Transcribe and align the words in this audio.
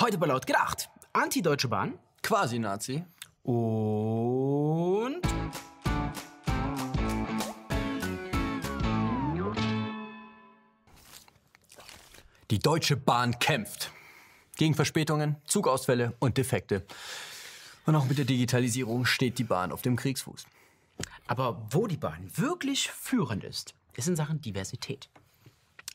Heute 0.00 0.16
bei 0.16 0.28
Laut 0.28 0.46
gedacht. 0.46 0.88
Anti-Deutsche 1.12 1.68
Bahn 1.68 1.98
Quasi 2.22 2.58
Nazi. 2.58 3.04
und 3.42 5.20
Die 12.50 12.58
Deutsche 12.58 12.96
Bahn 12.96 13.38
kämpft. 13.38 13.92
Gegen 14.56 14.72
Verspätungen, 14.72 15.36
Zugausfälle 15.44 16.14
und 16.18 16.38
Defekte. 16.38 16.86
Und 17.84 17.94
auch 17.94 18.06
mit 18.06 18.16
der 18.16 18.24
Digitalisierung 18.24 19.04
steht 19.04 19.38
die 19.38 19.44
Bahn 19.44 19.70
auf 19.70 19.82
dem 19.82 19.96
Kriegsfuß. 19.96 20.46
Aber 21.26 21.66
wo 21.72 21.86
die 21.86 21.98
Bahn 21.98 22.26
wirklich 22.34 22.90
führend 22.90 23.44
ist, 23.44 23.74
ist 23.96 24.08
in 24.08 24.16
Sachen 24.16 24.40
Diversität. 24.40 25.10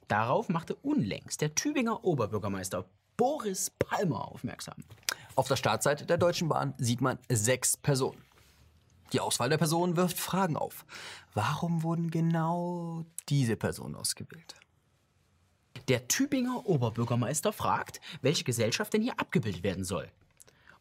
Darauf 0.08 0.50
machte 0.50 0.76
unlängst 0.76 1.42
der 1.42 1.56
Tübinger 1.56 2.04
Oberbürgermeister 2.04 2.86
Boris 3.18 3.70
Palmer 3.70 4.27
aufmerksam. 4.27 4.75
Auf 5.36 5.47
der 5.47 5.55
Startseite 5.55 6.06
der 6.06 6.18
Deutschen 6.18 6.50
Bahn 6.50 6.73
sieht 6.78 7.01
man 7.01 7.19
sechs 7.29 7.78
Personen. 7.78 8.23
Die 9.14 9.19
Auswahl 9.19 9.50
der 9.50 9.57
Personen 9.57 9.96
wirft 9.96 10.19
Fragen 10.19 10.57
auf. 10.57 10.86
Warum 11.33 11.83
wurden 11.83 12.09
genau 12.09 13.06
diese 13.29 13.56
Personen 13.56 13.96
ausgewählt? 13.96 14.56
Der 15.87 16.07
Tübinger 16.07 16.65
Oberbürgermeister 16.65 17.54
fragt, 17.54 18.01
welche 18.21 18.43
Gesellschaft 18.43 18.93
denn 18.93 19.04
hier 19.04 19.20
abgebildet 19.20 19.64
werden 19.64 19.84
soll. 19.84 20.09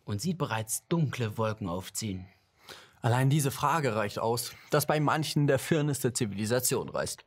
Und 0.05 0.21
sieht 0.21 0.39
bereits 0.39 0.87
dunkle 0.89 1.37
Wolken 1.37 1.69
aufziehen. 1.69 2.27
Allein 3.03 3.29
diese 3.29 3.51
Frage 3.51 3.97
reicht 3.97 4.19
aus, 4.19 4.53
dass 4.71 4.87
bei 4.87 4.99
manchen 4.99 5.47
der 5.47 5.59
Firnis 5.59 6.01
der 6.01 6.15
Zivilisation 6.15 6.89
reißt. 6.89 7.23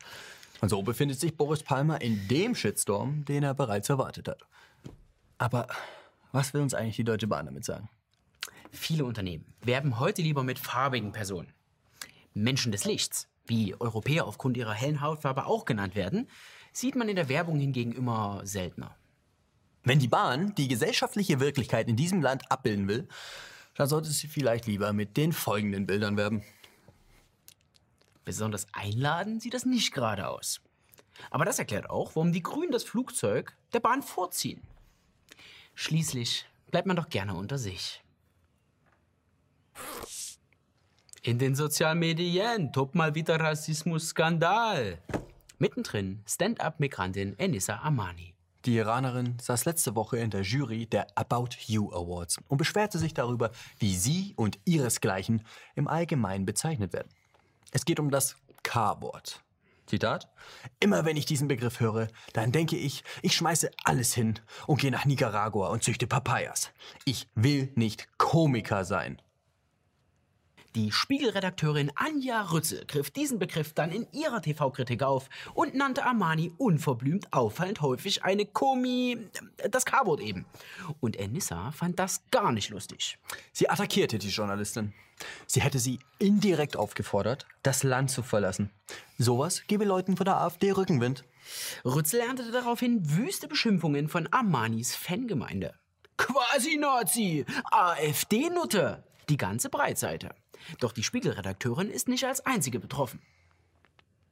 Und 0.61 0.69
so 0.69 0.81
befindet 0.81 1.19
sich 1.19 1.35
Boris 1.35 1.63
Palmer 1.63 2.01
in 2.01 2.27
dem 2.27 2.55
Shitstorm, 2.55 3.25
den 3.25 3.43
er 3.43 3.53
bereits 3.53 3.89
erwartet 3.89 4.27
hat. 4.27 4.43
Aber 5.37 5.67
was 6.31 6.53
will 6.53 6.61
uns 6.61 6.73
eigentlich 6.73 6.95
die 6.95 7.03
Deutsche 7.03 7.27
Bahn 7.27 7.45
damit 7.45 7.63
sagen? 7.63 7.89
Viele 8.71 9.05
Unternehmen 9.05 9.45
werben 9.61 9.99
heute 9.99 10.21
lieber 10.21 10.43
mit 10.43 10.59
farbigen 10.59 11.11
Personen. 11.11 11.53
Menschen 12.33 12.71
des 12.71 12.85
Lichts, 12.85 13.27
wie 13.45 13.75
Europäer 13.79 14.25
aufgrund 14.25 14.57
ihrer 14.57 14.73
hellen 14.73 15.01
Hautfarbe 15.01 15.45
auch 15.45 15.65
genannt 15.65 15.95
werden, 15.95 16.27
sieht 16.73 16.95
man 16.95 17.09
in 17.09 17.15
der 17.15 17.29
Werbung 17.29 17.59
hingegen 17.59 17.91
immer 17.91 18.41
seltener. 18.43 18.95
Wenn 19.83 19.99
die 19.99 20.07
Bahn 20.07 20.53
die 20.55 20.67
gesellschaftliche 20.67 21.39
Wirklichkeit 21.39 21.87
in 21.87 21.95
diesem 21.95 22.21
Land 22.21 22.51
abbilden 22.51 22.87
will, 22.87 23.07
dann 23.75 23.87
sollte 23.87 24.09
sie 24.09 24.27
vielleicht 24.27 24.65
lieber 24.65 24.91
mit 24.91 25.17
den 25.17 25.31
folgenden 25.31 25.85
Bildern 25.85 26.17
werben. 26.17 26.43
Besonders 28.27 28.67
einladen 28.73 29.39
sieht 29.39 29.53
das 29.53 29.65
nicht 29.65 29.93
gerade 29.93 30.27
aus. 30.27 30.59
Aber 31.31 31.45
das 31.45 31.59
erklärt 31.59 31.89
auch, 31.89 32.13
warum 32.17 32.33
die 32.33 32.43
Grünen 32.43 32.73
das 32.73 32.83
Flugzeug 32.83 33.55
der 33.71 33.79
Bahn 33.79 34.01
vorziehen. 34.01 34.61
Schließlich 35.75 36.45
bleibt 36.69 36.87
man 36.87 36.97
doch 36.97 37.07
gerne 37.07 37.35
unter 37.35 37.57
sich. 37.57 38.03
In 41.21 41.39
den 41.39 41.55
Sozialmedien 41.55 42.73
tobt 42.73 42.95
mal 42.95 43.15
wieder 43.15 43.39
Rassismus-Skandal. 43.39 45.01
Mittendrin 45.57 46.21
Stand-up-Migrantin 46.27 47.39
Enissa 47.39 47.77
Amani. 47.77 48.35
Die 48.65 48.75
Iranerin 48.75 49.39
saß 49.39 49.63
letzte 49.63 49.95
Woche 49.95 50.17
in 50.17 50.31
der 50.31 50.41
Jury 50.41 50.85
der 50.85 51.07
About 51.15 51.51
You 51.67 51.93
Awards 51.93 52.41
und 52.49 52.57
beschwerte 52.57 52.99
sich 52.99 53.13
darüber, 53.13 53.51
wie 53.79 53.95
sie 53.95 54.33
und 54.35 54.59
ihresgleichen 54.65 55.45
im 55.75 55.87
Allgemeinen 55.87 56.45
bezeichnet 56.45 56.91
werden. 56.91 57.07
Es 57.71 57.85
geht 57.85 57.99
um 57.99 58.09
das 58.09 58.35
K-Wort. 58.63 59.41
Zitat. 59.87 60.29
Immer 60.79 61.05
wenn 61.05 61.17
ich 61.17 61.25
diesen 61.25 61.47
Begriff 61.47 61.79
höre, 61.79 62.09
dann 62.33 62.51
denke 62.51 62.75
ich, 62.75 63.03
ich 63.21 63.33
schmeiße 63.33 63.71
alles 63.85 64.13
hin 64.13 64.39
und 64.67 64.81
gehe 64.81 64.91
nach 64.91 65.05
Nicaragua 65.05 65.69
und 65.69 65.83
züchte 65.83 66.07
Papayas. 66.07 66.71
Ich 67.05 67.27
will 67.35 67.71
nicht 67.75 68.07
Komiker 68.17 68.83
sein. 68.83 69.21
Die 70.77 70.91
Spiegelredakteurin 70.91 71.91
Anja 71.95 72.39
Rützel 72.51 72.85
griff 72.85 73.09
diesen 73.09 73.39
Begriff 73.39 73.73
dann 73.73 73.91
in 73.91 74.05
ihrer 74.11 74.43
TV-Kritik 74.43 75.01
auf 75.01 75.27
und 75.55 75.73
nannte 75.73 76.05
Armani 76.05 76.51
unverblümt 76.59 77.33
auffallend 77.33 77.81
häufig 77.81 78.23
eine 78.23 78.45
Komi... 78.45 79.17
das 79.71 79.85
K-Wort 79.85 80.21
eben. 80.21 80.45
Und 80.99 81.15
Enissa 81.15 81.71
fand 81.71 81.97
das 81.97 82.21
gar 82.29 82.51
nicht 82.51 82.69
lustig. 82.69 83.17
Sie 83.51 83.67
attackierte 83.67 84.19
die 84.19 84.29
Journalistin. 84.29 84.93
Sie 85.47 85.61
hätte 85.61 85.79
sie 85.79 85.97
indirekt 86.19 86.77
aufgefordert, 86.77 87.47
das 87.63 87.81
Land 87.81 88.11
zu 88.11 88.21
verlassen. 88.21 88.69
Sowas 89.17 89.63
gebe 89.65 89.83
Leuten 89.83 90.15
von 90.15 90.25
der 90.25 90.37
AfD 90.37 90.73
Rückenwind. 90.73 91.23
Rützel 91.85 92.19
erntete 92.19 92.51
daraufhin 92.51 93.17
wüste 93.17 93.47
Beschimpfungen 93.47 94.09
von 94.09 94.31
Armanis 94.31 94.95
Fangemeinde. 94.95 95.73
Quasi 96.17 96.77
Nazi, 96.77 97.45
AfD-Nutte, 97.71 99.03
die 99.29 99.37
ganze 99.37 99.69
Breitseite. 99.69 100.33
Doch 100.79 100.91
die 100.91 101.03
Spiegelredakteurin 101.03 101.89
ist 101.89 102.07
nicht 102.07 102.25
als 102.25 102.45
einzige 102.45 102.79
betroffen. 102.79 103.21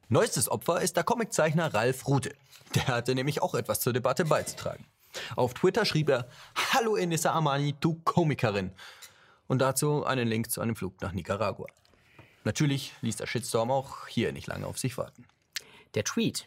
Neuestes 0.08 0.48
Opfer 0.48 0.80
ist 0.80 0.96
der 0.96 1.04
Comiczeichner 1.04 1.74
Ralf 1.74 2.06
Rute. 2.06 2.34
Der 2.74 2.86
hatte 2.88 3.14
nämlich 3.14 3.42
auch 3.42 3.54
etwas 3.54 3.80
zur 3.80 3.92
Debatte 3.92 4.24
beizutragen. 4.24 4.86
Auf 5.34 5.54
Twitter 5.54 5.84
schrieb 5.84 6.08
er, 6.08 6.28
Hallo 6.72 6.96
Enissa 6.96 7.32
Armani, 7.32 7.74
du 7.80 7.94
Komikerin. 8.04 8.72
Und 9.48 9.60
dazu 9.60 10.04
einen 10.04 10.28
Link 10.28 10.50
zu 10.50 10.60
einem 10.60 10.76
Flug 10.76 11.00
nach 11.00 11.12
Nicaragua. 11.12 11.66
Natürlich 12.44 12.92
ließ 13.00 13.16
der 13.16 13.26
Shitstorm 13.26 13.70
auch 13.70 14.06
hier 14.06 14.32
nicht 14.32 14.46
lange 14.46 14.66
auf 14.66 14.78
sich 14.78 14.96
warten. 14.98 15.26
Der 15.94 16.04
Tweet 16.04 16.46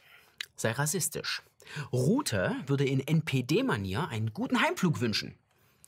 sei 0.55 0.71
rassistisch. 0.71 1.43
Rute 1.91 2.55
würde 2.67 2.85
in 2.85 3.05
NPD-Manier 3.05 4.07
einen 4.07 4.33
guten 4.33 4.61
Heimflug 4.61 5.01
wünschen. 5.01 5.37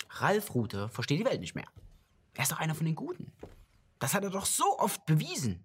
Ralf 0.10 0.54
Rute 0.54 0.90
versteht 0.90 1.20
die 1.20 1.26
Welt 1.26 1.40
nicht 1.40 1.56
mehr. 1.56 1.68
Er 2.36 2.44
ist 2.44 2.52
doch 2.52 2.60
einer 2.60 2.76
von 2.76 2.86
den 2.86 2.96
Guten. 2.96 3.32
Das 4.00 4.14
hat 4.14 4.24
er 4.24 4.30
doch 4.30 4.46
so 4.46 4.80
oft 4.80 5.06
bewiesen. 5.06 5.64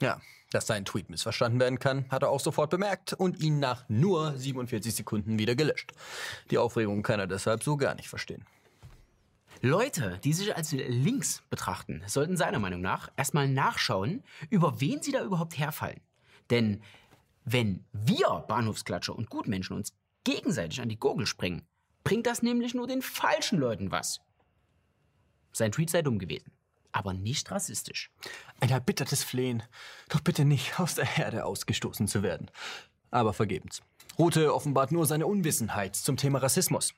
Ja, 0.00 0.20
dass 0.50 0.66
sein 0.66 0.84
Tweet 0.84 1.10
missverstanden 1.10 1.60
werden 1.60 1.78
kann, 1.78 2.08
hat 2.10 2.22
er 2.22 2.30
auch 2.30 2.40
sofort 2.40 2.70
bemerkt 2.70 3.12
und 3.12 3.40
ihn 3.40 3.58
nach 3.58 3.84
nur 3.88 4.36
47 4.36 4.94
Sekunden 4.94 5.38
wieder 5.38 5.54
gelöscht. 5.54 5.92
Die 6.50 6.58
Aufregung 6.58 7.02
kann 7.02 7.20
er 7.20 7.26
deshalb 7.26 7.62
so 7.62 7.76
gar 7.76 7.94
nicht 7.94 8.08
verstehen. 8.08 8.44
Leute, 9.60 10.20
die 10.22 10.32
sich 10.32 10.56
als 10.56 10.70
links 10.72 11.42
betrachten, 11.50 12.02
sollten 12.06 12.36
seiner 12.36 12.60
Meinung 12.60 12.80
nach 12.80 13.10
erstmal 13.16 13.48
nachschauen, 13.48 14.22
über 14.50 14.80
wen 14.80 15.02
sie 15.02 15.10
da 15.10 15.22
überhaupt 15.22 15.58
herfallen. 15.58 16.00
Denn 16.50 16.82
wenn 17.44 17.84
wir 17.92 18.44
Bahnhofsklatscher 18.46 19.16
und 19.16 19.30
Gutmenschen 19.30 19.76
uns 19.76 19.92
gegenseitig 20.22 20.80
an 20.80 20.88
die 20.88 20.98
Gurgel 20.98 21.26
springen, 21.26 21.66
bringt 22.04 22.26
das 22.26 22.42
nämlich 22.42 22.74
nur 22.74 22.86
den 22.86 23.02
falschen 23.02 23.58
Leuten 23.58 23.90
was. 23.90 24.20
Sein 25.58 25.72
Tweet 25.72 25.90
sei 25.90 26.02
dumm 26.02 26.20
gewesen, 26.20 26.52
aber 26.92 27.12
nicht 27.12 27.50
rassistisch. 27.50 28.12
Ein 28.60 28.70
erbittertes 28.70 29.24
Flehen, 29.24 29.64
doch 30.08 30.20
bitte 30.20 30.44
nicht 30.44 30.78
aus 30.78 30.94
der 30.94 31.04
Herde 31.04 31.44
ausgestoßen 31.44 32.06
zu 32.06 32.22
werden. 32.22 32.48
Aber 33.10 33.32
vergebens. 33.32 33.82
Rute 34.16 34.54
offenbart 34.54 34.92
nur 34.92 35.04
seine 35.04 35.26
Unwissenheit 35.26 35.96
zum 35.96 36.16
Thema 36.16 36.38
Rassismus. 36.38 36.94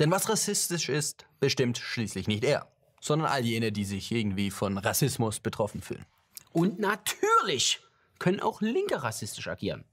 Denn 0.00 0.10
was 0.10 0.28
rassistisch 0.28 0.88
ist, 0.88 1.26
bestimmt 1.38 1.78
schließlich 1.78 2.26
nicht 2.26 2.42
er, 2.42 2.66
sondern 3.00 3.28
all 3.28 3.44
jene, 3.44 3.70
die 3.70 3.84
sich 3.84 4.10
irgendwie 4.10 4.50
von 4.50 4.76
Rassismus 4.76 5.38
betroffen 5.38 5.80
fühlen. 5.80 6.04
Und 6.50 6.80
natürlich 6.80 7.78
können 8.18 8.40
auch 8.40 8.60
Linke 8.60 9.04
rassistisch 9.04 9.46
agieren. 9.46 9.84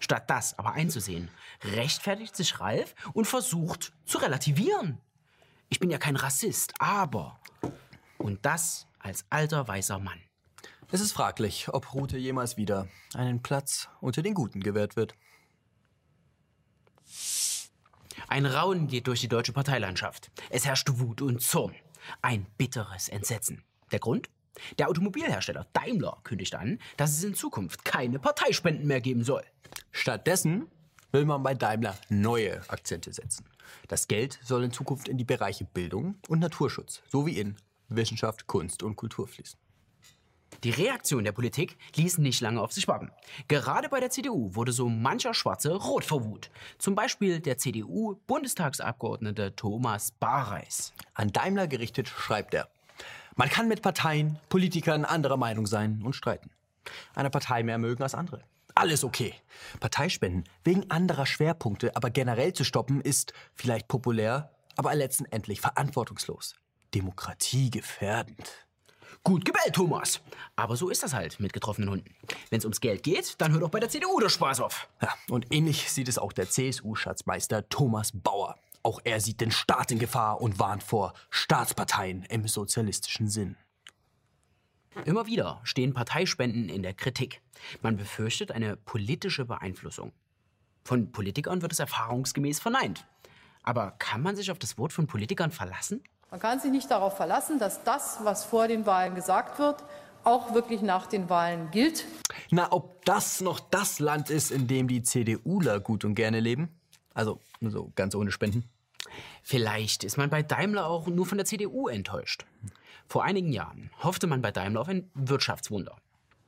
Statt 0.00 0.30
das 0.30 0.58
aber 0.58 0.72
einzusehen, 0.72 1.28
rechtfertigt 1.64 2.34
sich 2.34 2.60
Ralf 2.60 2.94
und 3.12 3.26
versucht 3.26 3.92
zu 4.06 4.16
relativieren. 4.16 5.02
Ich 5.68 5.80
bin 5.80 5.90
ja 5.90 5.98
kein 5.98 6.16
Rassist, 6.16 6.72
aber. 6.78 7.38
Und 8.16 8.44
das 8.44 8.86
als 8.98 9.24
alter 9.30 9.68
weißer 9.68 9.98
Mann. 9.98 10.20
Es 10.90 11.00
ist 11.00 11.12
fraglich, 11.12 11.68
ob 11.68 11.92
Rute 11.92 12.16
jemals 12.16 12.56
wieder 12.56 12.88
einen 13.14 13.42
Platz 13.42 13.88
unter 14.00 14.22
den 14.22 14.34
Guten 14.34 14.60
gewährt 14.60 14.96
wird. 14.96 15.14
Ein 18.26 18.46
Raunen 18.46 18.88
geht 18.88 19.06
durch 19.06 19.20
die 19.20 19.28
deutsche 19.28 19.52
Parteilandschaft. 19.52 20.30
Es 20.50 20.66
herrscht 20.66 20.88
Wut 20.92 21.22
und 21.22 21.42
Zorn. 21.42 21.74
Ein 22.22 22.46
bitteres 22.56 23.08
Entsetzen. 23.08 23.62
Der 23.92 23.98
Grund? 23.98 24.28
Der 24.78 24.88
Automobilhersteller 24.88 25.66
Daimler 25.72 26.18
kündigt 26.24 26.54
an, 26.54 26.78
dass 26.96 27.10
es 27.10 27.22
in 27.22 27.34
Zukunft 27.34 27.84
keine 27.84 28.18
Parteispenden 28.18 28.86
mehr 28.86 29.00
geben 29.00 29.24
soll. 29.24 29.44
Stattdessen 29.92 30.68
will 31.12 31.24
man 31.24 31.42
bei 31.42 31.54
Daimler 31.54 31.96
neue 32.08 32.60
Akzente 32.68 33.12
setzen. 33.12 33.44
Das 33.88 34.08
Geld 34.08 34.38
soll 34.42 34.64
in 34.64 34.72
Zukunft 34.72 35.08
in 35.08 35.18
die 35.18 35.24
Bereiche 35.24 35.64
Bildung 35.64 36.16
und 36.28 36.40
Naturschutz 36.40 37.02
sowie 37.08 37.38
in 37.38 37.56
Wissenschaft, 37.88 38.46
Kunst 38.46 38.82
und 38.82 38.96
Kultur 38.96 39.26
fließen. 39.26 39.58
Die 40.64 40.70
Reaktion 40.70 41.24
der 41.24 41.32
Politik 41.32 41.76
ließ 41.94 42.18
nicht 42.18 42.40
lange 42.40 42.60
auf 42.60 42.72
sich 42.72 42.88
warten. 42.88 43.12
Gerade 43.46 43.88
bei 43.88 44.00
der 44.00 44.10
CDU 44.10 44.54
wurde 44.54 44.72
so 44.72 44.88
mancher 44.88 45.32
Schwarze 45.32 45.74
rot 45.74 46.04
vor 46.04 46.24
Wut. 46.24 46.50
Zum 46.78 46.94
Beispiel 46.94 47.38
der 47.40 47.58
CDU-Bundestagsabgeordnete 47.58 49.54
Thomas 49.54 50.10
Bareis. 50.10 50.92
An 51.14 51.32
Daimler 51.32 51.68
gerichtet 51.68 52.08
schreibt 52.08 52.54
er, 52.54 52.68
man 53.36 53.48
kann 53.48 53.68
mit 53.68 53.82
Parteien, 53.82 54.36
Politikern 54.48 55.04
anderer 55.04 55.36
Meinung 55.36 55.66
sein 55.66 56.02
und 56.02 56.16
streiten. 56.16 56.50
Eine 57.14 57.30
Partei 57.30 57.62
mehr 57.62 57.78
mögen 57.78 58.02
als 58.02 58.14
andere. 58.14 58.42
Alles 58.78 59.04
okay. 59.04 59.34
Parteispenden 59.80 60.44
wegen 60.64 60.90
anderer 60.90 61.26
Schwerpunkte, 61.26 61.94
aber 61.96 62.10
generell 62.10 62.52
zu 62.52 62.64
stoppen, 62.64 63.00
ist 63.00 63.32
vielleicht 63.54 63.88
populär, 63.88 64.52
aber 64.76 64.94
letztendlich 64.94 65.60
verantwortungslos. 65.60 66.54
Demokratie 66.94 67.70
gefährdend. 67.70 68.66
Gut 69.24 69.44
gebellt, 69.44 69.74
Thomas. 69.74 70.20
Aber 70.56 70.76
so 70.76 70.88
ist 70.88 71.02
das 71.02 71.12
halt 71.12 71.40
mit 71.40 71.52
getroffenen 71.52 71.90
Hunden. 71.90 72.14
Wenn 72.50 72.58
es 72.58 72.64
ums 72.64 72.80
Geld 72.80 73.02
geht, 73.02 73.34
dann 73.38 73.52
hört 73.52 73.62
auch 73.62 73.70
bei 73.70 73.80
der 73.80 73.88
CDU 73.88 74.20
der 74.20 74.28
Spaß 74.28 74.60
auf. 74.60 74.88
Ja, 75.02 75.12
und 75.28 75.52
ähnlich 75.52 75.90
sieht 75.90 76.08
es 76.08 76.18
auch 76.18 76.32
der 76.32 76.48
CSU-Schatzmeister 76.48 77.68
Thomas 77.68 78.12
Bauer. 78.14 78.56
Auch 78.82 79.00
er 79.04 79.20
sieht 79.20 79.40
den 79.40 79.50
Staat 79.50 79.90
in 79.90 79.98
Gefahr 79.98 80.40
und 80.40 80.58
warnt 80.58 80.82
vor 80.82 81.12
Staatsparteien 81.30 82.22
im 82.30 82.46
sozialistischen 82.46 83.28
Sinn. 83.28 83.56
Immer 85.04 85.26
wieder 85.26 85.60
stehen 85.64 85.94
Parteispenden 85.94 86.68
in 86.68 86.82
der 86.82 86.94
Kritik. 86.94 87.40
Man 87.82 87.96
befürchtet 87.96 88.52
eine 88.52 88.76
politische 88.76 89.44
Beeinflussung. 89.44 90.12
Von 90.84 91.12
Politikern 91.12 91.62
wird 91.62 91.72
es 91.72 91.78
erfahrungsgemäß 91.78 92.60
verneint. 92.60 93.06
Aber 93.62 93.92
kann 93.98 94.22
man 94.22 94.36
sich 94.36 94.50
auf 94.50 94.58
das 94.58 94.78
Wort 94.78 94.92
von 94.92 95.06
Politikern 95.06 95.50
verlassen? 95.50 96.02
Man 96.30 96.40
kann 96.40 96.60
sich 96.60 96.70
nicht 96.70 96.90
darauf 96.90 97.16
verlassen, 97.16 97.58
dass 97.58 97.84
das, 97.84 98.18
was 98.22 98.44
vor 98.44 98.68
den 98.68 98.86
Wahlen 98.86 99.14
gesagt 99.14 99.58
wird, 99.58 99.84
auch 100.24 100.54
wirklich 100.54 100.82
nach 100.82 101.06
den 101.06 101.28
Wahlen 101.30 101.70
gilt. 101.70 102.04
Na, 102.50 102.72
ob 102.72 103.04
das 103.04 103.40
noch 103.40 103.60
das 103.60 103.98
Land 103.98 104.30
ist, 104.30 104.50
in 104.50 104.66
dem 104.66 104.88
die 104.88 105.02
CDUler 105.02 105.80
gut 105.80 106.04
und 106.04 106.14
gerne 106.14 106.40
leben? 106.40 106.68
Also, 107.14 107.40
so 107.60 107.92
ganz 107.94 108.14
ohne 108.14 108.30
Spenden. 108.30 108.64
Vielleicht 109.42 110.04
ist 110.04 110.16
man 110.16 110.30
bei 110.30 110.42
Daimler 110.42 110.86
auch 110.86 111.06
nur 111.06 111.26
von 111.26 111.38
der 111.38 111.46
CDU 111.46 111.88
enttäuscht. 111.88 112.44
Vor 113.08 113.24
einigen 113.24 113.52
Jahren 113.52 113.90
hoffte 114.02 114.26
man 114.26 114.42
bei 114.42 114.50
Daimler 114.50 114.80
auf 114.80 114.88
ein 114.88 115.10
Wirtschaftswunder. 115.14 115.96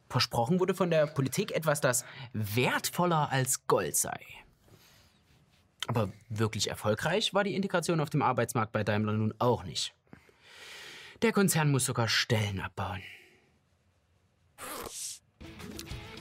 Versprochen 0.09 0.61
wurde 0.61 0.75
von 0.75 0.91
der 0.91 1.07
Politik 1.07 1.53
etwas, 1.53 1.81
das 1.81 2.05
wertvoller 2.33 3.31
als 3.31 3.67
Gold 3.67 3.97
sei. 3.97 4.21
Aber 5.87 6.13
wirklich 6.29 6.69
erfolgreich 6.69 7.33
war 7.33 7.45
die 7.45 7.55
Integration 7.55 8.01
auf 8.01 8.11
dem 8.11 8.23
Arbeitsmarkt 8.23 8.73
bei 8.73 8.85
Daimler 8.85 9.13
nun 9.13 9.35
auch 9.39 9.65
nicht. 9.65 9.95
Der 11.23 11.33
Konzern 11.33 11.71
muss 11.71 11.85
sogar 11.85 12.09
Stellen 12.09 12.61
abbauen. 12.61 13.03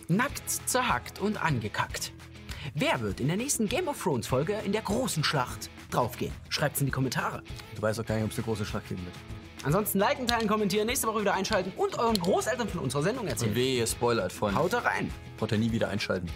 Nackt, 0.07 0.49
zerhackt 0.49 1.19
und 1.19 1.41
angekackt. 1.41 2.13
Wer 2.73 2.99
wird 3.01 3.19
in 3.19 3.27
der 3.27 3.37
nächsten 3.37 3.67
Game 3.69 3.87
of 3.87 4.01
Thrones 4.01 4.27
Folge 4.27 4.53
in 4.65 4.71
der 4.71 4.81
großen 4.81 5.23
Schlacht 5.23 5.69
draufgehen? 5.89 6.33
Schreibt's 6.49 6.79
in 6.79 6.85
die 6.85 6.91
Kommentare. 6.91 7.43
Du 7.75 7.81
weißt 7.81 7.99
doch 7.99 8.05
gar 8.05 8.15
nicht, 8.15 8.25
ob 8.25 8.31
es 8.31 8.37
eine 8.37 8.45
große 8.45 8.65
Schlacht 8.65 8.87
geben 8.89 9.03
wird. 9.05 9.15
Ansonsten 9.63 9.99
liken, 9.99 10.25
teilen, 10.25 10.47
kommentieren, 10.47 10.87
nächste 10.87 11.07
Woche 11.07 11.21
wieder 11.21 11.33
einschalten 11.33 11.73
und 11.75 11.99
euren 11.99 12.17
Großeltern 12.17 12.69
von 12.69 12.79
unserer 12.81 13.03
Sendung 13.03 13.27
erzählen. 13.27 13.51
Und 13.51 13.57
weh, 13.57 13.77
ihr 13.77 13.87
spoilert 13.87 14.31
von. 14.31 14.55
Haut 14.55 14.71
da 14.71 14.79
rein. 14.79 15.11
Braucht 15.37 15.51
ihr 15.51 15.57
nie 15.57 15.71
wieder 15.71 15.89
einschalten. 15.89 16.29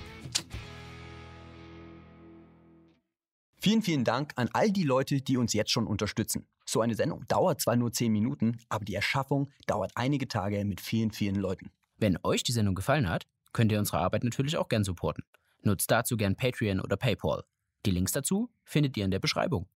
Vielen, 3.56 3.82
vielen 3.82 4.04
Dank 4.04 4.34
an 4.36 4.50
all 4.52 4.72
die 4.72 4.84
Leute, 4.84 5.22
die 5.22 5.38
uns 5.38 5.54
jetzt 5.54 5.72
schon 5.72 5.88
unterstützen. 5.88 6.46
So 6.66 6.82
eine 6.82 6.96
Sendung 6.96 7.26
dauert 7.30 7.62
zwar 7.62 7.78
nur 7.78 7.94
10 7.94 8.12
Minuten, 8.12 8.58
aber 8.68 8.84
die 8.84 8.96
Erschaffung 8.96 9.50
dauert 9.68 9.94
einige 9.96 10.28
Tage 10.28 10.66
mit 10.66 10.82
vielen, 10.82 11.12
vielen 11.12 11.36
Leuten. 11.36 11.72
Wenn 11.98 12.18
euch 12.24 12.44
die 12.44 12.52
Sendung 12.52 12.76
gefallen 12.76 13.08
hat, 13.08 13.26
könnt 13.54 13.72
ihr 13.72 13.80
unsere 13.80 14.00
Arbeit 14.00 14.26
natürlich 14.26 14.58
auch 14.58 14.68
gern 14.68 14.84
supporten. 14.84 15.24
Nutzt 15.62 15.90
dazu 15.90 16.18
gern 16.18 16.36
Patreon 16.36 16.82
oder 16.82 16.98
PayPal. 16.98 17.44
Die 17.86 17.92
Links 17.92 18.12
dazu 18.12 18.50
findet 18.64 18.96
ihr 18.98 19.06
in 19.06 19.12
der 19.12 19.20
Beschreibung. 19.20 19.68